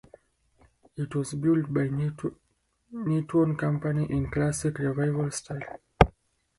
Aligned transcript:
It 0.95 1.13
was 1.13 1.35
built 1.35 1.71
by 1.71 1.83
the 1.83 2.33
Newton 2.97 3.55
Company 3.55 4.07
in 4.09 4.31
Classical 4.31 4.85
Revival 4.87 5.29
style. 5.29 5.79